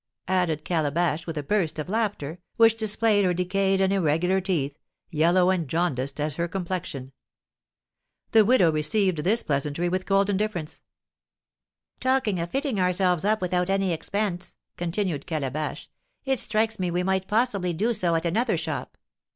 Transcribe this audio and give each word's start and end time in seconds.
added 0.27 0.65
Calabash, 0.65 1.27
with 1.27 1.37
a 1.37 1.43
burst 1.43 1.77
of 1.77 1.87
laughter, 1.87 2.39
which 2.57 2.75
displayed 2.75 3.23
her 3.23 3.35
decayed 3.35 3.79
and 3.79 3.93
irregular 3.93 4.41
teeth, 4.41 4.75
yellow 5.11 5.51
and 5.51 5.67
jaundiced 5.67 6.19
as 6.19 6.37
her 6.37 6.47
complexion. 6.47 7.11
The 8.31 8.43
widow 8.43 8.71
received 8.71 9.19
this 9.19 9.43
pleasantry 9.43 9.89
with 9.89 10.07
cold 10.07 10.27
indifference. 10.31 10.81
"Talking 11.99 12.39
of 12.39 12.49
fitting 12.49 12.79
ourselves 12.79 13.25
up 13.25 13.41
without 13.41 13.69
any 13.69 13.93
expense," 13.93 14.55
continued 14.75 15.27
Calabash, 15.27 15.87
"it 16.25 16.39
strikes 16.39 16.79
me 16.79 16.89
we 16.89 17.03
might 17.03 17.27
possibly 17.27 17.71
do 17.71 17.93
so 17.93 18.15
at 18.15 18.25
another 18.25 18.57
shop. 18.57 18.97